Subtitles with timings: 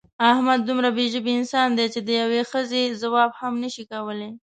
[0.31, 4.29] احمد دومره بې ژبې انسان دی چې د یوې ښځې ځواب هم نشي کولی.